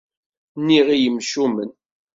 [0.59, 1.71] Nniɣ i yimcumen.